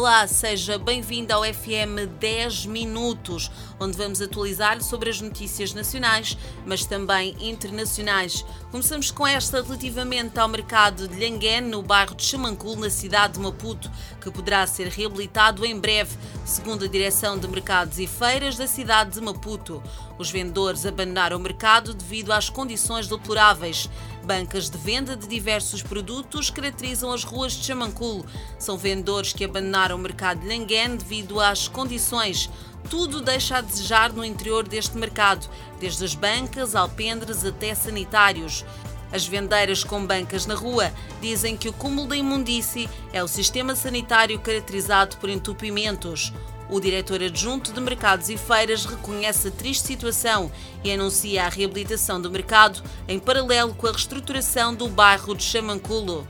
Olá, 0.00 0.28
seja 0.28 0.78
bem-vindo 0.78 1.32
ao 1.32 1.42
FM 1.42 2.06
10 2.20 2.66
Minutos, 2.66 3.50
onde 3.80 3.96
vamos 3.96 4.22
atualizar 4.22 4.80
sobre 4.80 5.10
as 5.10 5.20
notícias 5.20 5.74
nacionais, 5.74 6.38
mas 6.64 6.86
também 6.86 7.34
internacionais. 7.40 8.44
Começamos 8.70 9.10
com 9.10 9.26
esta 9.26 9.60
relativamente 9.60 10.38
ao 10.38 10.46
mercado 10.46 11.08
de 11.08 11.18
Lhanguén, 11.18 11.62
no 11.62 11.82
bairro 11.82 12.14
de 12.14 12.22
Chamancul, 12.22 12.76
na 12.76 12.88
cidade 12.88 13.34
de 13.34 13.40
Maputo, 13.40 13.90
que 14.20 14.30
poderá 14.30 14.64
ser 14.68 14.86
reabilitado 14.86 15.66
em 15.66 15.76
breve, 15.76 16.16
segundo 16.44 16.84
a 16.84 16.88
Direção 16.88 17.36
de 17.36 17.48
Mercados 17.48 17.98
e 17.98 18.06
Feiras 18.06 18.56
da 18.56 18.68
cidade 18.68 19.14
de 19.14 19.20
Maputo. 19.20 19.82
Os 20.16 20.30
vendedores 20.30 20.86
abandonaram 20.86 21.38
o 21.38 21.40
mercado 21.40 21.92
devido 21.92 22.32
às 22.32 22.48
condições 22.48 23.08
deploráveis. 23.08 23.90
Bancas 24.28 24.68
de 24.68 24.76
venda 24.76 25.16
de 25.16 25.26
diversos 25.26 25.82
produtos 25.82 26.50
caracterizam 26.50 27.10
as 27.10 27.24
ruas 27.24 27.54
de 27.54 27.64
Chamancul. 27.64 28.26
São 28.58 28.76
vendedores 28.76 29.32
que 29.32 29.42
abandonaram 29.42 29.96
o 29.96 29.98
mercado 29.98 30.40
de 30.40 30.46
Lhanguén 30.46 30.96
devido 30.96 31.40
às 31.40 31.66
condições. 31.66 32.50
Tudo 32.90 33.22
deixa 33.22 33.56
a 33.56 33.62
desejar 33.62 34.12
no 34.12 34.22
interior 34.22 34.68
deste 34.68 34.98
mercado, 34.98 35.48
desde 35.80 36.04
as 36.04 36.14
bancas, 36.14 36.74
alpendres 36.74 37.42
até 37.42 37.74
sanitários. 37.74 38.66
As 39.10 39.26
vendeiras 39.26 39.82
com 39.82 40.04
bancas 40.04 40.44
na 40.44 40.54
rua 40.54 40.92
dizem 41.22 41.56
que 41.56 41.70
o 41.70 41.72
cúmulo 41.72 42.08
da 42.08 42.16
imundície 42.16 42.86
é 43.14 43.24
o 43.24 43.28
sistema 43.28 43.74
sanitário 43.74 44.38
caracterizado 44.40 45.16
por 45.16 45.30
entupimentos. 45.30 46.34
O 46.70 46.80
diretor 46.80 47.22
adjunto 47.22 47.72
de 47.72 47.80
Mercados 47.80 48.28
e 48.28 48.36
Feiras 48.36 48.84
reconhece 48.84 49.48
a 49.48 49.50
triste 49.50 49.86
situação 49.86 50.52
e 50.84 50.92
anuncia 50.92 51.46
a 51.46 51.48
reabilitação 51.48 52.20
do 52.20 52.30
mercado 52.30 52.82
em 53.08 53.18
paralelo 53.18 53.74
com 53.74 53.86
a 53.86 53.90
reestruturação 53.90 54.74
do 54.74 54.86
bairro 54.86 55.34
de 55.34 55.42
Chamanculo. 55.42 56.28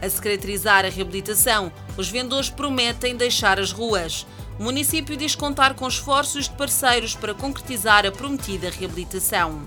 A 0.00 0.10
se 0.10 0.20
caracterizar 0.20 0.84
a 0.84 0.90
reabilitação, 0.90 1.72
os 1.96 2.10
vendedores 2.10 2.50
prometem 2.50 3.16
deixar 3.16 3.58
as 3.58 3.72
ruas. 3.72 4.26
O 4.58 4.64
município 4.64 5.16
diz 5.16 5.34
contar 5.34 5.74
com 5.74 5.88
esforços 5.88 6.50
de 6.50 6.54
parceiros 6.54 7.14
para 7.14 7.32
concretizar 7.32 8.04
a 8.04 8.12
prometida 8.12 8.68
reabilitação. 8.68 9.62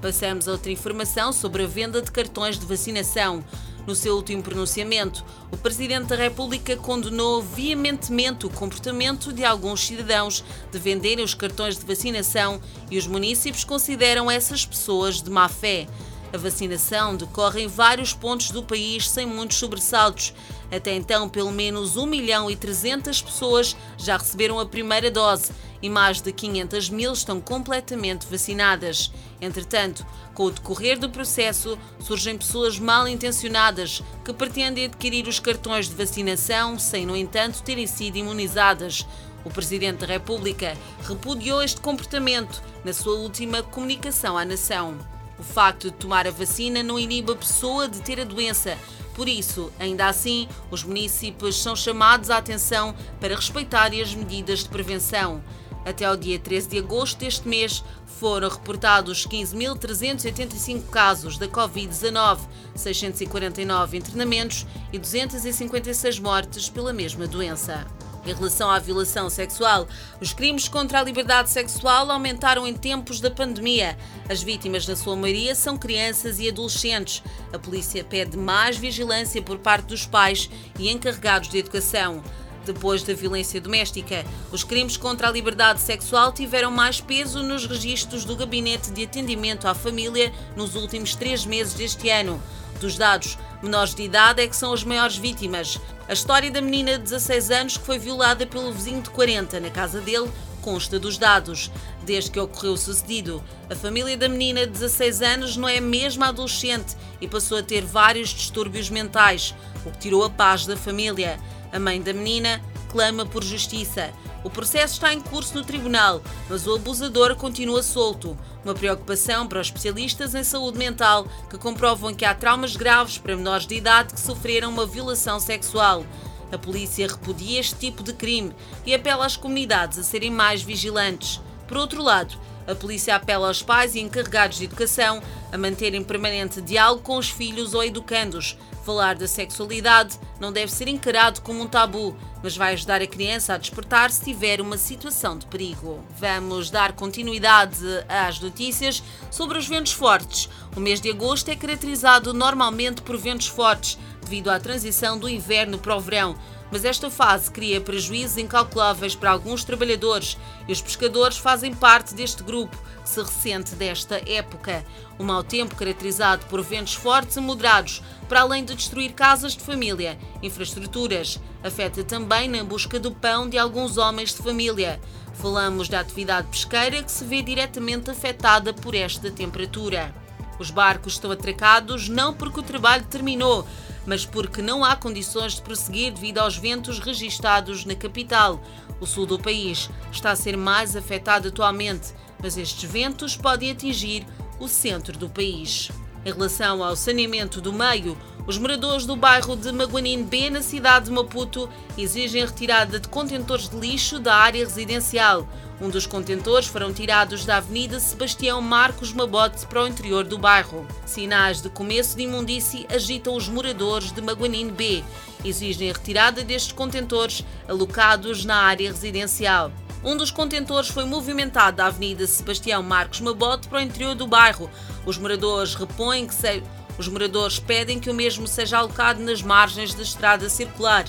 Passamos 0.00 0.48
a 0.48 0.52
outra 0.52 0.72
informação 0.72 1.30
sobre 1.30 1.64
a 1.64 1.66
venda 1.66 2.00
de 2.00 2.10
cartões 2.10 2.58
de 2.58 2.64
vacinação. 2.64 3.44
No 3.86 3.94
seu 3.94 4.16
último 4.16 4.42
pronunciamento, 4.42 5.24
o 5.52 5.56
Presidente 5.56 6.08
da 6.08 6.16
República 6.16 6.76
condenou 6.76 7.40
veementemente 7.40 8.44
o 8.44 8.50
comportamento 8.50 9.32
de 9.32 9.44
alguns 9.44 9.86
cidadãos 9.86 10.44
de 10.72 10.78
venderem 10.78 11.24
os 11.24 11.34
cartões 11.34 11.78
de 11.78 11.86
vacinação 11.86 12.60
e 12.90 12.98
os 12.98 13.06
municípios 13.06 13.62
consideram 13.62 14.28
essas 14.28 14.66
pessoas 14.66 15.22
de 15.22 15.30
má 15.30 15.48
fé. 15.48 15.86
A 16.32 16.36
vacinação 16.36 17.14
decorre 17.14 17.62
em 17.62 17.68
vários 17.68 18.12
pontos 18.12 18.50
do 18.50 18.60
país 18.60 19.08
sem 19.08 19.24
muitos 19.24 19.58
sobressaltos. 19.58 20.34
Até 20.70 20.92
então, 20.92 21.28
pelo 21.28 21.52
menos 21.52 21.96
1 21.96 22.06
milhão 22.06 22.50
e 22.50 22.56
300 22.56 23.22
pessoas 23.22 23.76
já 23.96 24.16
receberam 24.16 24.58
a 24.58 24.66
primeira 24.66 25.12
dose 25.12 25.52
e 25.82 25.88
mais 25.88 26.20
de 26.20 26.32
500 26.32 26.90
mil 26.90 27.12
estão 27.12 27.40
completamente 27.40 28.26
vacinadas. 28.26 29.12
Entretanto, 29.40 30.06
com 30.34 30.44
o 30.44 30.50
decorrer 30.50 30.98
do 30.98 31.10
processo, 31.10 31.78
surgem 32.00 32.36
pessoas 32.36 32.78
mal 32.78 33.06
intencionadas 33.08 34.02
que 34.24 34.32
pretendem 34.32 34.86
adquirir 34.86 35.26
os 35.28 35.40
cartões 35.40 35.88
de 35.88 35.94
vacinação 35.94 36.78
sem, 36.78 37.06
no 37.06 37.16
entanto, 37.16 37.62
terem 37.62 37.86
sido 37.86 38.16
imunizadas. 38.16 39.06
O 39.44 39.50
Presidente 39.50 39.98
da 39.98 40.06
República 40.06 40.76
repudiou 41.02 41.62
este 41.62 41.80
comportamento 41.80 42.62
na 42.84 42.92
sua 42.92 43.14
última 43.14 43.62
comunicação 43.62 44.36
à 44.36 44.44
nação. 44.44 44.96
O 45.38 45.42
facto 45.42 45.90
de 45.90 45.96
tomar 45.96 46.26
a 46.26 46.30
vacina 46.30 46.82
não 46.82 46.98
inibe 46.98 47.30
a 47.32 47.36
pessoa 47.36 47.86
de 47.88 48.00
ter 48.00 48.18
a 48.20 48.24
doença. 48.24 48.76
Por 49.14 49.28
isso, 49.28 49.72
ainda 49.78 50.08
assim, 50.08 50.48
os 50.70 50.82
municípios 50.82 51.62
são 51.62 51.76
chamados 51.76 52.28
à 52.28 52.38
atenção 52.38 52.94
para 53.20 53.34
respeitarem 53.34 54.02
as 54.02 54.14
medidas 54.14 54.60
de 54.60 54.68
prevenção. 54.68 55.42
Até 55.86 56.04
ao 56.04 56.16
dia 56.16 56.36
13 56.36 56.68
de 56.68 56.78
agosto 56.78 57.18
deste 57.18 57.46
mês, 57.46 57.84
foram 58.18 58.48
reportados 58.48 59.24
15.385 59.24 60.90
casos 60.90 61.38
da 61.38 61.46
Covid-19, 61.46 62.40
649 62.74 63.96
internamentos 63.96 64.66
e 64.92 64.98
256 64.98 66.18
mortes 66.18 66.68
pela 66.68 66.92
mesma 66.92 67.28
doença. 67.28 67.86
Em 68.26 68.34
relação 68.34 68.68
à 68.68 68.80
violação 68.80 69.30
sexual, 69.30 69.86
os 70.20 70.32
crimes 70.32 70.66
contra 70.66 70.98
a 70.98 71.04
liberdade 71.04 71.48
sexual 71.48 72.10
aumentaram 72.10 72.66
em 72.66 72.74
tempos 72.74 73.20
da 73.20 73.30
pandemia. 73.30 73.96
As 74.28 74.42
vítimas, 74.42 74.88
na 74.88 74.96
sua 74.96 75.14
maioria, 75.14 75.54
são 75.54 75.78
crianças 75.78 76.40
e 76.40 76.48
adolescentes. 76.48 77.22
A 77.52 77.58
polícia 77.60 78.02
pede 78.02 78.36
mais 78.36 78.76
vigilância 78.76 79.40
por 79.40 79.58
parte 79.58 79.86
dos 79.86 80.04
pais 80.04 80.50
e 80.76 80.90
encarregados 80.90 81.48
de 81.48 81.58
educação. 81.58 82.20
Depois 82.66 83.04
da 83.04 83.14
violência 83.14 83.60
doméstica, 83.60 84.26
os 84.50 84.64
crimes 84.64 84.96
contra 84.96 85.28
a 85.28 85.30
liberdade 85.30 85.80
sexual 85.80 86.32
tiveram 86.32 86.68
mais 86.68 87.00
peso 87.00 87.40
nos 87.40 87.64
registros 87.64 88.24
do 88.24 88.34
Gabinete 88.34 88.90
de 88.90 89.04
Atendimento 89.04 89.68
à 89.68 89.74
Família 89.74 90.32
nos 90.56 90.74
últimos 90.74 91.14
três 91.14 91.46
meses 91.46 91.74
deste 91.74 92.10
ano. 92.10 92.42
Dos 92.80 92.98
dados, 92.98 93.38
menores 93.62 93.94
de 93.94 94.02
idade 94.02 94.42
é 94.42 94.48
que 94.48 94.56
são 94.56 94.72
as 94.72 94.82
maiores 94.82 95.16
vítimas. 95.16 95.78
A 96.08 96.12
história 96.12 96.50
da 96.50 96.60
menina 96.60 96.98
de 96.98 97.04
16 97.04 97.50
anos 97.52 97.76
que 97.76 97.86
foi 97.86 98.00
violada 98.00 98.44
pelo 98.44 98.72
vizinho 98.72 99.00
de 99.00 99.10
40 99.10 99.60
na 99.60 99.70
casa 99.70 100.00
dele 100.00 100.28
consta 100.60 100.98
dos 100.98 101.16
dados. 101.16 101.70
Desde 102.04 102.32
que 102.32 102.40
ocorreu 102.40 102.72
o 102.72 102.76
sucedido, 102.76 103.40
a 103.70 103.76
família 103.76 104.16
da 104.16 104.28
menina 104.28 104.66
de 104.66 104.72
16 104.72 105.22
anos 105.22 105.56
não 105.56 105.68
é 105.68 105.80
mesmo 105.80 106.24
adolescente 106.24 106.96
e 107.20 107.28
passou 107.28 107.58
a 107.58 107.62
ter 107.62 107.84
vários 107.84 108.30
distúrbios 108.30 108.90
mentais, 108.90 109.54
o 109.84 109.92
que 109.92 109.98
tirou 109.98 110.24
a 110.24 110.30
paz 110.30 110.66
da 110.66 110.76
família. 110.76 111.38
A 111.76 111.78
mãe 111.78 112.00
da 112.00 112.14
menina 112.14 112.58
clama 112.90 113.26
por 113.26 113.44
justiça. 113.44 114.10
O 114.42 114.48
processo 114.48 114.94
está 114.94 115.12
em 115.12 115.20
curso 115.20 115.54
no 115.54 115.62
tribunal, 115.62 116.22
mas 116.48 116.66
o 116.66 116.74
abusador 116.74 117.36
continua 117.36 117.82
solto. 117.82 118.34
Uma 118.64 118.72
preocupação 118.72 119.46
para 119.46 119.60
os 119.60 119.66
especialistas 119.66 120.34
em 120.34 120.42
saúde 120.42 120.78
mental 120.78 121.26
que 121.50 121.58
comprovam 121.58 122.14
que 122.14 122.24
há 122.24 122.34
traumas 122.34 122.76
graves 122.76 123.18
para 123.18 123.36
menores 123.36 123.66
de 123.66 123.74
idade 123.74 124.14
que 124.14 124.20
sofreram 124.20 124.70
uma 124.70 124.86
violação 124.86 125.38
sexual. 125.38 126.06
A 126.50 126.56
polícia 126.56 127.08
repudia 127.08 127.60
este 127.60 127.74
tipo 127.74 128.02
de 128.02 128.14
crime 128.14 128.54
e 128.86 128.94
apela 128.94 129.26
às 129.26 129.36
comunidades 129.36 129.98
a 129.98 130.02
serem 130.02 130.30
mais 130.30 130.62
vigilantes. 130.62 131.42
Por 131.68 131.76
outro 131.76 132.02
lado, 132.02 132.38
a 132.66 132.74
polícia 132.74 133.14
apela 133.14 133.48
aos 133.48 133.62
pais 133.62 133.94
e 133.94 134.00
encarregados 134.00 134.58
de 134.58 134.64
educação 134.64 135.22
a 135.52 135.58
manterem 135.58 136.02
permanente 136.02 136.60
diálogo 136.60 137.02
com 137.02 137.16
os 137.16 137.30
filhos 137.30 137.74
ou 137.74 137.84
educandos. 137.84 138.56
Falar 138.84 139.16
da 139.16 139.26
sexualidade 139.26 140.16
não 140.38 140.52
deve 140.52 140.70
ser 140.70 140.86
encarado 140.86 141.40
como 141.40 141.62
um 141.62 141.66
tabu, 141.66 142.16
mas 142.42 142.56
vai 142.56 142.72
ajudar 142.74 143.02
a 143.02 143.06
criança 143.06 143.54
a 143.54 143.58
despertar 143.58 144.12
se 144.12 144.24
tiver 144.24 144.60
uma 144.60 144.78
situação 144.78 145.36
de 145.36 145.46
perigo. 145.46 146.04
Vamos 146.18 146.70
dar 146.70 146.92
continuidade 146.92 147.84
às 148.08 148.38
notícias 148.38 149.02
sobre 149.30 149.58
os 149.58 149.66
ventos 149.66 149.92
fortes. 149.92 150.48
O 150.76 150.80
mês 150.80 151.00
de 151.00 151.10
agosto 151.10 151.48
é 151.48 151.56
caracterizado 151.56 152.32
normalmente 152.32 153.02
por 153.02 153.16
ventos 153.16 153.48
fortes, 153.48 153.98
devido 154.22 154.50
à 154.50 154.60
transição 154.60 155.18
do 155.18 155.28
inverno 155.28 155.78
para 155.78 155.96
o 155.96 156.00
verão 156.00 156.36
mas 156.70 156.84
esta 156.84 157.10
fase 157.10 157.50
cria 157.50 157.80
prejuízos 157.80 158.38
incalculáveis 158.38 159.14
para 159.14 159.30
alguns 159.30 159.64
trabalhadores 159.64 160.36
e 160.66 160.72
os 160.72 160.80
pescadores 160.80 161.38
fazem 161.38 161.72
parte 161.72 162.14
deste 162.14 162.42
grupo 162.42 162.76
que 163.02 163.08
se 163.08 163.20
ressente 163.20 163.74
desta 163.74 164.20
época. 164.28 164.84
O 165.18 165.24
mau 165.24 165.42
tempo 165.42 165.76
caracterizado 165.76 166.44
por 166.46 166.62
ventos 166.62 166.94
fortes 166.94 167.36
e 167.36 167.40
moderados, 167.40 168.02
para 168.28 168.40
além 168.40 168.64
de 168.64 168.74
destruir 168.74 169.12
casas 169.12 169.52
de 169.56 169.62
família, 169.62 170.18
infraestruturas, 170.42 171.40
afeta 171.62 172.02
também 172.02 172.48
na 172.48 172.64
busca 172.64 172.98
do 172.98 173.12
pão 173.12 173.48
de 173.48 173.56
alguns 173.56 173.96
homens 173.96 174.34
de 174.34 174.42
família. 174.42 175.00
Falamos 175.34 175.88
da 175.88 176.00
atividade 176.00 176.48
pesqueira 176.48 177.02
que 177.02 177.10
se 177.10 177.24
vê 177.24 177.42
diretamente 177.42 178.10
afetada 178.10 178.72
por 178.72 178.94
esta 178.94 179.30
temperatura. 179.30 180.12
Os 180.58 180.70
barcos 180.70 181.14
estão 181.14 181.30
atracados 181.30 182.08
não 182.08 182.32
porque 182.32 182.60
o 182.60 182.62
trabalho 182.62 183.04
terminou, 183.04 183.66
mas 184.06 184.24
porque 184.24 184.62
não 184.62 184.84
há 184.84 184.94
condições 184.96 185.54
de 185.54 185.62
prosseguir 185.62 186.12
devido 186.12 186.38
aos 186.38 186.56
ventos 186.56 186.98
registados 186.98 187.84
na 187.84 187.94
capital. 187.94 188.60
O 189.00 189.06
sul 189.06 189.26
do 189.26 189.38
país 189.38 189.90
está 190.10 190.30
a 190.30 190.36
ser 190.36 190.56
mais 190.56 190.96
afetado 190.96 191.48
atualmente, 191.48 192.14
mas 192.42 192.56
estes 192.56 192.88
ventos 192.90 193.36
podem 193.36 193.70
atingir 193.70 194.26
o 194.58 194.68
centro 194.68 195.18
do 195.18 195.28
país. 195.28 195.90
Em 196.24 196.32
relação 196.32 196.82
ao 196.82 196.96
saneamento 196.96 197.60
do 197.60 197.72
meio, 197.72 198.16
os 198.46 198.58
moradores 198.58 199.04
do 199.04 199.16
bairro 199.16 199.56
de 199.56 199.72
Maguanine 199.72 200.22
B, 200.22 200.50
na 200.50 200.62
cidade 200.62 201.06
de 201.06 201.10
Maputo, 201.10 201.68
exigem 201.98 202.42
a 202.42 202.46
retirada 202.46 203.00
de 203.00 203.08
contentores 203.08 203.68
de 203.68 203.76
lixo 203.76 204.20
da 204.20 204.36
área 204.36 204.64
residencial. 204.64 205.48
Um 205.80 205.90
dos 205.90 206.06
contentores 206.06 206.68
foram 206.68 206.92
tirados 206.92 207.44
da 207.44 207.56
Avenida 207.56 207.98
Sebastião 207.98 208.62
Marcos 208.62 209.12
Mabote 209.12 209.66
para 209.66 209.82
o 209.82 209.86
interior 209.86 210.24
do 210.24 210.38
bairro. 210.38 210.86
Sinais 211.04 211.60
de 211.60 211.68
começo 211.68 212.16
de 212.16 212.22
imundície 212.22 212.86
agitam 212.88 213.34
os 213.34 213.48
moradores 213.48 214.12
de 214.12 214.22
Maguanine 214.22 214.70
B. 214.70 215.04
Exigem 215.44 215.90
a 215.90 215.92
retirada 215.92 216.44
destes 216.44 216.72
contentores 216.72 217.44
alocados 217.68 218.44
na 218.44 218.56
área 218.56 218.90
residencial. 218.90 219.72
Um 220.04 220.16
dos 220.16 220.30
contentores 220.30 220.88
foi 220.88 221.04
movimentado 221.04 221.78
da 221.78 221.86
Avenida 221.86 222.26
Sebastião 222.28 222.82
Marcos 222.82 223.20
Mabote 223.20 223.66
para 223.66 223.78
o 223.78 223.82
interior 223.82 224.14
do 224.14 224.26
bairro. 224.26 224.70
Os 225.04 225.18
moradores 225.18 225.74
repõem 225.74 226.28
que 226.28 226.34
se... 226.34 226.62
Os 226.98 227.08
moradores 227.08 227.58
pedem 227.58 228.00
que 228.00 228.10
o 228.10 228.14
mesmo 228.14 228.46
seja 228.46 228.78
alocado 228.78 229.22
nas 229.22 229.42
margens 229.42 229.92
da 229.94 230.02
estrada 230.02 230.48
circular. 230.48 231.04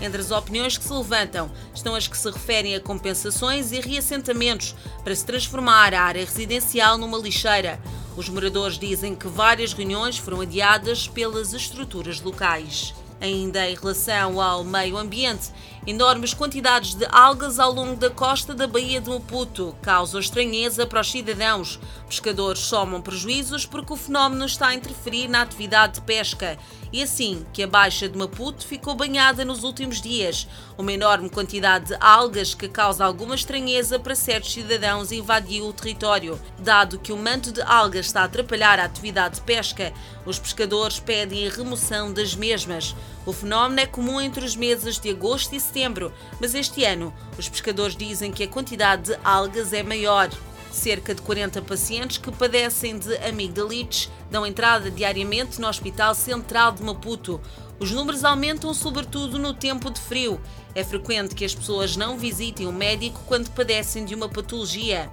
Entre 0.00 0.20
as 0.20 0.30
opiniões 0.30 0.76
que 0.76 0.84
se 0.84 0.92
levantam 0.92 1.50
estão 1.74 1.94
as 1.94 2.08
que 2.08 2.16
se 2.16 2.30
referem 2.30 2.74
a 2.74 2.80
compensações 2.80 3.72
e 3.72 3.80
reassentamentos 3.80 4.74
para 5.02 5.14
se 5.14 5.24
transformar 5.24 5.94
a 5.94 6.02
área 6.02 6.24
residencial 6.24 6.98
numa 6.98 7.18
lixeira. 7.18 7.80
Os 8.16 8.28
moradores 8.28 8.78
dizem 8.78 9.14
que 9.14 9.26
várias 9.26 9.72
reuniões 9.72 10.18
foram 10.18 10.40
adiadas 10.40 11.08
pelas 11.08 11.52
estruturas 11.52 12.20
locais. 12.20 12.94
Ainda 13.20 13.70
em 13.70 13.74
relação 13.76 14.40
ao 14.40 14.64
meio 14.64 14.98
ambiente, 14.98 15.50
enormes 15.86 16.32
quantidades 16.32 16.94
de 16.94 17.06
algas 17.10 17.58
ao 17.58 17.72
longo 17.72 17.96
da 17.96 18.08
costa 18.08 18.54
da 18.54 18.68
Baía 18.68 19.00
de 19.00 19.10
Maputo 19.10 19.76
causam 19.82 20.20
estranheza 20.20 20.86
para 20.86 21.00
os 21.00 21.10
cidadãos. 21.10 21.80
Pescadores 22.08 22.60
somam 22.60 23.00
prejuízos 23.00 23.66
porque 23.66 23.92
o 23.92 23.96
fenómeno 23.96 24.44
está 24.44 24.68
a 24.68 24.74
interferir 24.74 25.28
na 25.28 25.42
atividade 25.42 25.94
de 25.94 26.02
pesca. 26.02 26.56
E 26.92 27.02
assim 27.02 27.44
que 27.52 27.62
a 27.62 27.66
Baixa 27.66 28.08
de 28.08 28.18
Maputo 28.18 28.66
ficou 28.66 28.94
banhada 28.94 29.44
nos 29.44 29.64
últimos 29.64 30.00
dias, 30.00 30.46
uma 30.76 30.92
enorme 30.92 31.30
quantidade 31.30 31.86
de 31.86 31.96
algas 31.98 32.54
que 32.54 32.68
causa 32.68 33.04
alguma 33.04 33.34
estranheza 33.34 33.98
para 33.98 34.14
certos 34.14 34.52
cidadãos 34.52 35.10
invadiu 35.10 35.66
o 35.66 35.72
território. 35.72 36.38
Dado 36.58 36.98
que 36.98 37.12
o 37.12 37.16
manto 37.16 37.50
de 37.50 37.62
algas 37.62 38.06
está 38.06 38.20
a 38.20 38.24
atrapalhar 38.24 38.78
a 38.78 38.84
atividade 38.84 39.36
de 39.36 39.40
pesca, 39.40 39.92
os 40.26 40.38
pescadores 40.38 41.00
pedem 41.00 41.48
a 41.48 41.50
remoção 41.50 42.12
das 42.12 42.34
mesmas. 42.34 42.94
O 43.24 43.32
fenómeno 43.32 43.80
é 43.80 43.86
comum 43.86 44.20
entre 44.20 44.44
os 44.44 44.54
meses 44.54 44.98
de 44.98 45.08
agosto 45.10 45.54
e 45.54 45.60
setembro, 45.60 45.71
mas 46.40 46.54
este 46.54 46.84
ano 46.84 47.12
os 47.38 47.48
pescadores 47.48 47.96
dizem 47.96 48.30
que 48.30 48.44
a 48.44 48.48
quantidade 48.48 49.10
de 49.10 49.18
algas 49.24 49.72
é 49.72 49.82
maior. 49.82 50.30
Cerca 50.70 51.14
de 51.14 51.20
40 51.20 51.60
pacientes 51.62 52.16
que 52.16 52.32
padecem 52.32 52.98
de 52.98 53.14
amigdalites 53.18 54.10
dão 54.30 54.46
entrada 54.46 54.90
diariamente 54.90 55.60
no 55.60 55.68
Hospital 55.68 56.14
Central 56.14 56.72
de 56.72 56.82
Maputo. 56.82 57.40
Os 57.78 57.90
números 57.90 58.24
aumentam 58.24 58.72
sobretudo 58.72 59.38
no 59.38 59.52
tempo 59.52 59.90
de 59.90 60.00
frio. 60.00 60.40
É 60.74 60.82
frequente 60.82 61.34
que 61.34 61.44
as 61.44 61.54
pessoas 61.54 61.96
não 61.96 62.16
visitem 62.16 62.66
o 62.66 62.72
médico 62.72 63.20
quando 63.26 63.50
padecem 63.50 64.04
de 64.04 64.14
uma 64.14 64.28
patologia. 64.28 65.10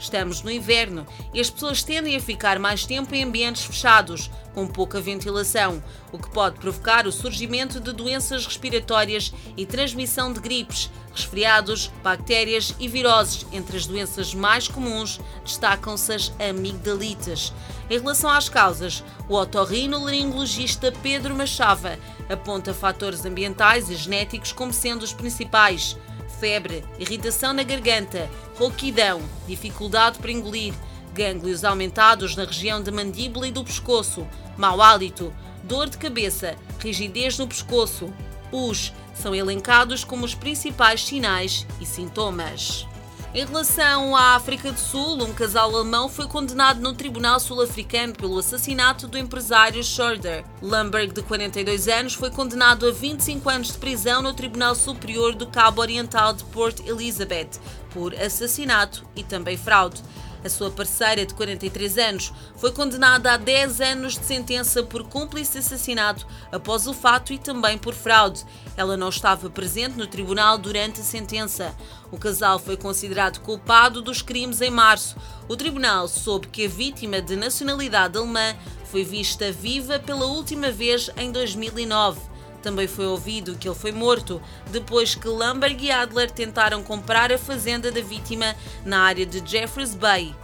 Estamos 0.00 0.42
no 0.42 0.50
inverno 0.50 1.06
e 1.34 1.40
as 1.40 1.50
pessoas 1.50 1.82
tendem 1.82 2.16
a 2.16 2.20
ficar 2.20 2.58
mais 2.58 2.86
tempo 2.86 3.14
em 3.14 3.22
ambientes 3.22 3.64
fechados, 3.64 4.30
com 4.54 4.66
pouca 4.66 4.98
ventilação, 4.98 5.82
o 6.10 6.18
que 6.18 6.30
pode 6.30 6.58
provocar 6.58 7.06
o 7.06 7.12
surgimento 7.12 7.78
de 7.78 7.92
doenças 7.92 8.46
respiratórias 8.46 9.30
e 9.58 9.66
transmissão 9.66 10.32
de 10.32 10.40
gripes, 10.40 10.90
resfriados, 11.14 11.92
bactérias 12.02 12.74
e 12.80 12.88
viroses. 12.88 13.46
Entre 13.52 13.76
as 13.76 13.86
doenças 13.86 14.34
mais 14.34 14.66
comuns 14.66 15.20
destacam-se 15.44 16.12
as 16.12 16.32
amigdalites. 16.40 17.52
Em 17.90 17.98
relação 17.98 18.30
às 18.30 18.48
causas, 18.48 19.04
o 19.28 19.34
otorrinolaringologista 19.34 20.90
Pedro 21.02 21.36
Machava 21.36 21.98
aponta 22.26 22.72
fatores 22.72 23.26
ambientais 23.26 23.90
e 23.90 23.96
genéticos 23.96 24.50
como 24.50 24.72
sendo 24.72 25.02
os 25.02 25.12
principais 25.12 25.96
febre, 26.40 26.82
irritação 26.98 27.52
na 27.52 27.62
garganta, 27.62 28.28
rouquidão, 28.56 29.20
dificuldade 29.46 30.18
para 30.18 30.32
engolir, 30.32 30.72
gânglios 31.12 31.64
aumentados 31.64 32.34
na 32.34 32.44
região 32.44 32.82
da 32.82 32.90
mandíbula 32.90 33.46
e 33.46 33.52
do 33.52 33.62
pescoço, 33.62 34.26
mau 34.56 34.80
hálito, 34.80 35.32
dor 35.62 35.88
de 35.88 35.98
cabeça, 35.98 36.56
rigidez 36.78 37.38
no 37.38 37.46
pescoço. 37.46 38.12
Os 38.50 38.92
são 39.14 39.34
elencados 39.34 40.02
como 40.02 40.24
os 40.24 40.34
principais 40.34 41.04
sinais 41.04 41.66
e 41.80 41.86
sintomas. 41.86 42.86
Em 43.32 43.46
relação 43.46 44.16
à 44.16 44.34
África 44.34 44.72
do 44.72 44.80
Sul, 44.80 45.22
um 45.22 45.32
casal 45.32 45.72
alemão 45.72 46.08
foi 46.08 46.26
condenado 46.26 46.80
no 46.80 46.92
Tribunal 46.92 47.38
Sul-Africano 47.38 48.12
pelo 48.12 48.36
assassinato 48.36 49.06
do 49.06 49.16
empresário 49.16 49.84
Schroeder. 49.84 50.44
Lamberg, 50.60 51.12
de 51.12 51.22
42 51.22 51.86
anos, 51.86 52.14
foi 52.14 52.32
condenado 52.32 52.88
a 52.88 52.90
25 52.90 53.48
anos 53.48 53.68
de 53.68 53.78
prisão 53.78 54.20
no 54.20 54.34
Tribunal 54.34 54.74
Superior 54.74 55.32
do 55.36 55.46
Cabo 55.46 55.80
Oriental 55.80 56.32
de 56.32 56.42
Port 56.42 56.80
Elizabeth 56.80 57.50
por 57.90 58.12
assassinato 58.16 59.06
e 59.14 59.22
também 59.22 59.56
fraude. 59.56 60.02
A 60.44 60.48
sua 60.48 60.70
parceira, 60.70 61.26
de 61.26 61.34
43 61.34 61.98
anos, 61.98 62.32
foi 62.56 62.72
condenada 62.72 63.32
a 63.32 63.36
10 63.36 63.80
anos 63.80 64.18
de 64.18 64.24
sentença 64.24 64.82
por 64.82 65.04
cúmplice 65.04 65.58
assassinato 65.58 66.26
após 66.50 66.86
o 66.86 66.94
fato 66.94 67.32
e 67.32 67.38
também 67.38 67.76
por 67.76 67.94
fraude. 67.94 68.44
Ela 68.76 68.96
não 68.96 69.10
estava 69.10 69.50
presente 69.50 69.98
no 69.98 70.06
tribunal 70.06 70.56
durante 70.56 71.00
a 71.00 71.04
sentença. 71.04 71.74
O 72.10 72.16
casal 72.16 72.58
foi 72.58 72.76
considerado 72.76 73.40
culpado 73.40 74.00
dos 74.00 74.22
crimes 74.22 74.60
em 74.62 74.70
março. 74.70 75.16
O 75.48 75.56
tribunal 75.56 76.08
soube 76.08 76.48
que 76.48 76.64
a 76.64 76.68
vítima 76.68 77.20
de 77.20 77.36
nacionalidade 77.36 78.16
alemã 78.16 78.56
foi 78.84 79.04
vista 79.04 79.52
viva 79.52 79.98
pela 79.98 80.24
última 80.24 80.70
vez 80.70 81.10
em 81.16 81.30
2009. 81.30 82.29
Também 82.62 82.86
foi 82.86 83.06
ouvido 83.06 83.56
que 83.56 83.68
ele 83.68 83.74
foi 83.74 83.92
morto 83.92 84.40
depois 84.70 85.14
que 85.14 85.26
Lamberg 85.28 85.84
e 85.84 85.90
Adler 85.90 86.30
tentaram 86.30 86.82
comprar 86.82 87.32
a 87.32 87.38
fazenda 87.38 87.90
da 87.90 88.00
vítima 88.00 88.54
na 88.84 89.00
área 89.00 89.24
de 89.24 89.42
Jeffreys 89.44 89.94
Bay. 89.94 90.34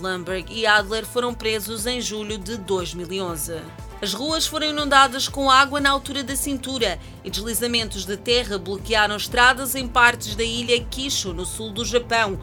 Lamberg 0.00 0.52
e 0.52 0.66
Adler 0.66 1.04
foram 1.04 1.34
presos 1.34 1.86
em 1.86 2.00
julho 2.00 2.38
de 2.38 2.56
2011. 2.56 3.60
As 4.00 4.14
ruas 4.14 4.46
foram 4.46 4.66
inundadas 4.66 5.28
com 5.28 5.50
água 5.50 5.80
na 5.80 5.90
altura 5.90 6.24
da 6.24 6.34
cintura 6.34 6.98
e 7.22 7.30
deslizamentos 7.30 8.04
de 8.04 8.16
terra 8.16 8.58
bloquearam 8.58 9.16
estradas 9.16 9.74
em 9.74 9.86
partes 9.86 10.34
da 10.34 10.42
ilha 10.42 10.82
Kisho, 10.84 11.32
no 11.32 11.46
sul 11.46 11.70
do 11.70 11.84
Japão 11.84 12.38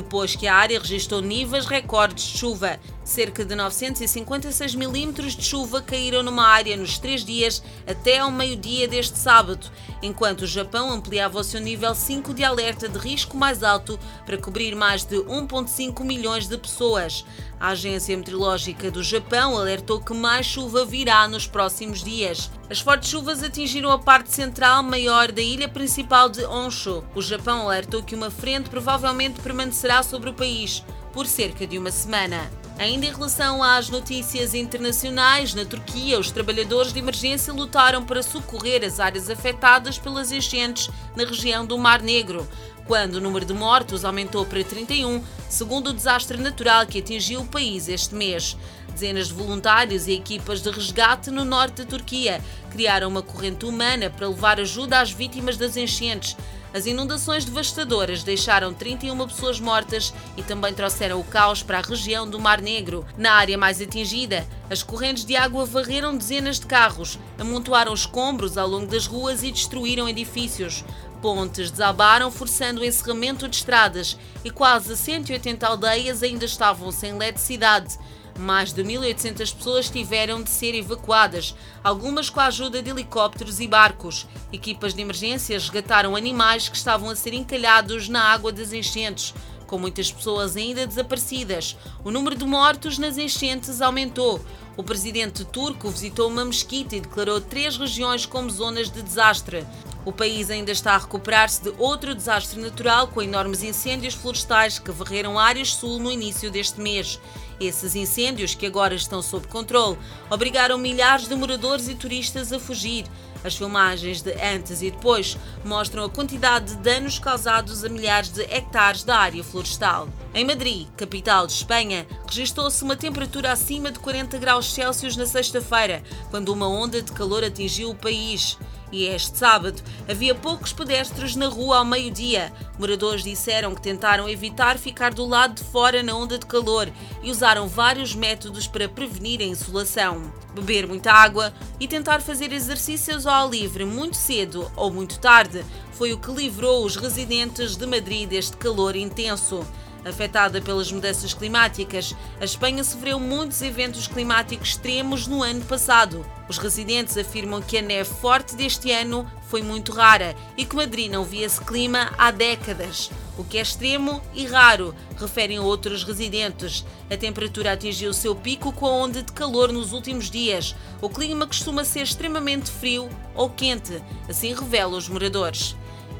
depois 0.00 0.34
que 0.34 0.46
a 0.46 0.54
área 0.54 0.80
registrou 0.80 1.20
níveis 1.20 1.66
recordes 1.66 2.24
de 2.24 2.38
chuva. 2.38 2.80
Cerca 3.04 3.44
de 3.44 3.54
956 3.54 4.74
milímetros 4.74 5.36
de 5.36 5.44
chuva 5.44 5.82
caíram 5.82 6.22
numa 6.22 6.46
área 6.46 6.76
nos 6.76 6.98
três 6.98 7.24
dias 7.24 7.62
até 7.86 8.18
ao 8.18 8.30
meio-dia 8.30 8.88
deste 8.88 9.18
sábado, 9.18 9.70
enquanto 10.02 10.42
o 10.42 10.46
Japão 10.46 10.90
ampliava 10.90 11.38
o 11.38 11.44
seu 11.44 11.60
nível 11.60 11.94
5 11.94 12.32
de 12.32 12.42
alerta 12.42 12.88
de 12.88 12.98
risco 12.98 13.36
mais 13.36 13.62
alto 13.62 13.98
para 14.24 14.38
cobrir 14.38 14.74
mais 14.74 15.04
de 15.04 15.16
1,5 15.16 16.02
milhões 16.02 16.48
de 16.48 16.56
pessoas. 16.56 17.24
A 17.58 17.68
Agência 17.68 18.16
Meteorológica 18.16 18.90
do 18.90 19.02
Japão 19.02 19.58
alertou 19.58 20.00
que 20.00 20.14
mais 20.14 20.46
chuva 20.46 20.86
virá 20.86 21.28
nos 21.28 21.46
próximos 21.46 22.02
dias. 22.02 22.50
As 22.70 22.78
fortes 22.78 23.10
chuvas 23.10 23.42
atingiram 23.42 23.90
a 23.90 23.98
parte 23.98 24.32
central 24.32 24.80
maior 24.84 25.32
da 25.32 25.42
ilha 25.42 25.68
principal 25.68 26.28
de 26.28 26.44
Honshu. 26.44 27.02
O 27.16 27.20
Japão 27.20 27.62
alertou 27.62 28.00
que 28.00 28.14
uma 28.14 28.30
frente 28.30 28.70
provavelmente 28.70 29.40
permanecerá 29.40 30.04
sobre 30.04 30.30
o 30.30 30.34
país 30.34 30.84
por 31.12 31.26
cerca 31.26 31.66
de 31.66 31.76
uma 31.76 31.90
semana. 31.90 32.48
Ainda 32.78 33.06
em 33.06 33.10
relação 33.10 33.60
às 33.60 33.90
notícias 33.90 34.54
internacionais, 34.54 35.52
na 35.52 35.64
Turquia, 35.64 36.20
os 36.20 36.30
trabalhadores 36.30 36.92
de 36.92 37.00
emergência 37.00 37.52
lutaram 37.52 38.04
para 38.04 38.22
socorrer 38.22 38.84
as 38.84 39.00
áreas 39.00 39.28
afetadas 39.28 39.98
pelas 39.98 40.30
enchentes 40.30 40.88
na 41.16 41.24
região 41.24 41.66
do 41.66 41.76
Mar 41.76 42.00
Negro 42.00 42.46
quando 42.90 43.14
o 43.14 43.20
número 43.20 43.44
de 43.44 43.54
mortos 43.54 44.04
aumentou 44.04 44.44
para 44.44 44.64
31, 44.64 45.22
segundo 45.48 45.90
o 45.90 45.92
desastre 45.92 46.36
natural 46.38 46.84
que 46.88 46.98
atingiu 46.98 47.42
o 47.42 47.46
país 47.46 47.88
este 47.88 48.16
mês. 48.16 48.56
Dezenas 48.92 49.28
de 49.28 49.34
voluntários 49.34 50.06
e 50.06 50.12
equipas 50.12 50.60
de 50.60 50.70
resgate 50.70 51.30
no 51.30 51.44
norte 51.44 51.82
da 51.82 51.84
Turquia 51.84 52.40
criaram 52.70 53.08
uma 53.08 53.22
corrente 53.22 53.64
humana 53.64 54.10
para 54.10 54.28
levar 54.28 54.60
ajuda 54.60 55.00
às 55.00 55.10
vítimas 55.10 55.56
das 55.56 55.76
enchentes. 55.76 56.36
As 56.72 56.86
inundações 56.86 57.44
devastadoras 57.44 58.22
deixaram 58.22 58.72
31 58.72 59.26
pessoas 59.26 59.58
mortas 59.58 60.14
e 60.36 60.42
também 60.42 60.72
trouxeram 60.72 61.18
o 61.18 61.24
caos 61.24 61.64
para 61.64 61.78
a 61.78 61.82
região 61.82 62.28
do 62.28 62.38
Mar 62.38 62.60
Negro. 62.60 63.04
Na 63.18 63.32
área 63.32 63.58
mais 63.58 63.80
atingida, 63.80 64.46
as 64.70 64.82
correntes 64.82 65.24
de 65.24 65.34
água 65.34 65.64
varreram 65.64 66.16
dezenas 66.16 66.60
de 66.60 66.66
carros, 66.66 67.18
amontoaram 67.38 67.92
escombros 67.92 68.56
ao 68.56 68.68
longo 68.68 68.86
das 68.86 69.06
ruas 69.06 69.42
e 69.42 69.50
destruíram 69.50 70.08
edifícios. 70.08 70.84
Pontes 71.20 71.72
desabaram, 71.72 72.30
forçando 72.30 72.80
o 72.80 72.84
encerramento 72.84 73.48
de 73.48 73.56
estradas 73.56 74.16
e 74.44 74.50
quase 74.50 74.96
180 74.96 75.66
aldeias 75.66 76.22
ainda 76.22 76.44
estavam 76.44 76.92
sem 76.92 77.10
eletricidade. 77.10 77.98
Mais 78.38 78.72
de 78.72 78.82
1.800 78.82 79.54
pessoas 79.54 79.90
tiveram 79.90 80.42
de 80.42 80.50
ser 80.50 80.74
evacuadas, 80.74 81.54
algumas 81.82 82.30
com 82.30 82.40
a 82.40 82.46
ajuda 82.46 82.82
de 82.82 82.90
helicópteros 82.90 83.60
e 83.60 83.66
barcos. 83.66 84.26
Equipas 84.52 84.94
de 84.94 85.02
emergência 85.02 85.58
resgataram 85.58 86.16
animais 86.16 86.68
que 86.68 86.76
estavam 86.76 87.10
a 87.10 87.16
ser 87.16 87.34
encalhados 87.34 88.08
na 88.08 88.22
água 88.22 88.52
das 88.52 88.72
enchentes, 88.72 89.34
com 89.66 89.78
muitas 89.78 90.10
pessoas 90.10 90.56
ainda 90.56 90.86
desaparecidas. 90.86 91.76
O 92.02 92.10
número 92.10 92.36
de 92.36 92.44
mortos 92.44 92.98
nas 92.98 93.16
enchentes 93.16 93.80
aumentou. 93.80 94.44
O 94.76 94.82
presidente 94.82 95.44
turco 95.44 95.90
visitou 95.90 96.28
uma 96.28 96.44
mesquita 96.44 96.96
e 96.96 97.00
declarou 97.00 97.40
três 97.40 97.76
regiões 97.76 98.26
como 98.26 98.50
zonas 98.50 98.90
de 98.90 99.02
desastre. 99.02 99.66
O 100.04 100.12
país 100.12 100.48
ainda 100.48 100.72
está 100.72 100.94
a 100.94 100.98
recuperar-se 100.98 101.62
de 101.62 101.74
outro 101.76 102.14
desastre 102.14 102.58
natural 102.58 103.08
com 103.08 103.20
enormes 103.20 103.62
incêndios 103.62 104.14
florestais 104.14 104.78
que 104.78 104.90
varreram 104.90 105.38
áreas 105.38 105.74
sul 105.74 105.98
no 105.98 106.10
início 106.10 106.50
deste 106.50 106.80
mês. 106.80 107.20
Esses 107.60 107.94
incêndios, 107.94 108.54
que 108.54 108.64
agora 108.64 108.94
estão 108.94 109.20
sob 109.20 109.46
controle, 109.46 109.98
obrigaram 110.30 110.78
milhares 110.78 111.28
de 111.28 111.34
moradores 111.34 111.88
e 111.88 111.94
turistas 111.94 112.50
a 112.50 112.58
fugir. 112.58 113.04
As 113.44 113.54
filmagens 113.54 114.22
de 114.22 114.32
antes 114.42 114.80
e 114.80 114.90
depois 114.90 115.36
mostram 115.64 116.04
a 116.04 116.10
quantidade 116.10 116.74
de 116.74 116.76
danos 116.76 117.18
causados 117.18 117.84
a 117.84 117.88
milhares 117.88 118.30
de 118.30 118.42
hectares 118.42 119.02
da 119.04 119.16
área 119.16 119.44
florestal. 119.44 120.08
Em 120.34 120.44
Madrid, 120.44 120.88
capital 120.96 121.46
de 121.46 121.52
Espanha, 121.52 122.06
registrou-se 122.26 122.82
uma 122.82 122.96
temperatura 122.96 123.52
acima 123.52 123.90
de 123.90 123.98
40 123.98 124.38
graus 124.38 124.72
Celsius 124.72 125.16
na 125.16 125.26
sexta-feira, 125.26 126.02
quando 126.30 126.50
uma 126.50 126.68
onda 126.68 127.02
de 127.02 127.12
calor 127.12 127.44
atingiu 127.44 127.90
o 127.90 127.94
país. 127.94 128.58
E 128.92 129.04
este 129.04 129.38
sábado 129.38 129.80
havia 130.08 130.34
poucos 130.34 130.72
pedestres 130.72 131.36
na 131.36 131.46
rua 131.46 131.78
ao 131.78 131.84
meio-dia. 131.84 132.52
Moradores 132.78 133.22
disseram 133.22 133.74
que 133.74 133.82
tentaram 133.82 134.28
evitar 134.28 134.78
ficar 134.78 135.14
do 135.14 135.24
lado 135.24 135.54
de 135.54 135.64
fora 135.64 136.02
na 136.02 136.14
onda 136.14 136.38
de 136.38 136.46
calor 136.46 136.90
e 137.22 137.30
usaram 137.30 137.68
vários 137.68 138.14
métodos 138.14 138.66
para 138.66 138.88
prevenir 138.88 139.40
a 139.40 139.44
insolação. 139.44 140.32
Beber 140.54 140.86
muita 140.86 141.12
água 141.12 141.52
e 141.78 141.86
tentar 141.86 142.20
fazer 142.20 142.52
exercícios 142.52 143.26
ao 143.26 143.44
ar 143.44 143.50
livre 143.50 143.84
muito 143.84 144.16
cedo 144.16 144.70
ou 144.74 144.90
muito 144.90 145.20
tarde 145.20 145.64
foi 145.92 146.12
o 146.12 146.18
que 146.18 146.32
livrou 146.32 146.84
os 146.84 146.96
residentes 146.96 147.76
de 147.76 147.86
Madrid 147.86 148.28
deste 148.28 148.56
calor 148.56 148.96
intenso. 148.96 149.64
Afetada 150.04 150.62
pelas 150.62 150.90
mudanças 150.90 151.34
climáticas, 151.34 152.14
a 152.40 152.44
Espanha 152.44 152.82
sofreu 152.82 153.20
muitos 153.20 153.60
eventos 153.60 154.06
climáticos 154.06 154.70
extremos 154.70 155.26
no 155.26 155.42
ano 155.42 155.62
passado. 155.62 156.24
Os 156.48 156.56
residentes 156.56 157.18
afirmam 157.18 157.60
que 157.60 157.76
a 157.76 157.82
neve 157.82 158.08
forte 158.08 158.56
deste 158.56 158.90
ano 158.90 159.30
foi 159.48 159.62
muito 159.62 159.92
rara 159.92 160.34
e 160.56 160.64
que 160.64 160.74
Madrid 160.74 161.10
não 161.10 161.22
via 161.22 161.44
esse 161.44 161.60
clima 161.60 162.12
há 162.16 162.30
décadas. 162.30 163.10
O 163.36 163.44
que 163.44 163.58
é 163.58 163.62
extremo 163.62 164.22
e 164.34 164.46
raro, 164.46 164.94
referem 165.18 165.58
outros 165.58 166.02
residentes. 166.02 166.84
A 167.10 167.16
temperatura 167.16 167.72
atingiu 167.72 168.10
o 168.10 168.14
seu 168.14 168.34
pico 168.34 168.72
com 168.72 168.86
a 168.86 168.90
onda 168.90 169.22
de 169.22 169.32
calor 169.32 169.70
nos 169.72 169.92
últimos 169.92 170.30
dias. 170.30 170.74
O 171.00 171.10
clima 171.10 171.46
costuma 171.46 171.84
ser 171.84 172.02
extremamente 172.02 172.70
frio 172.70 173.08
ou 173.34 173.50
quente, 173.50 174.02
assim 174.28 174.54
revelam 174.54 174.96
os 174.96 175.08
moradores 175.08 175.76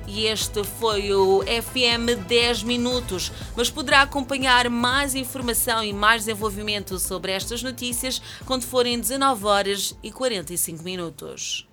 e 0.06 0.26
este 0.26 0.64
foi 0.64 1.12
o 1.12 1.42
FM 1.42 2.26
10 2.26 2.62
Minutos. 2.64 3.32
Mas 3.56 3.70
poderá 3.70 4.02
acompanhar 4.02 4.68
mais 4.68 5.14
informação 5.14 5.82
e 5.84 5.92
mais 5.92 6.24
desenvolvimento 6.24 6.98
sobre 6.98 7.32
estas 7.32 7.62
notícias 7.62 8.20
quando 8.44 8.64
forem 8.64 9.00
19 9.00 9.46
horas 9.46 9.96
e 10.02 10.10
45 10.10 10.82
minutos. 10.82 11.69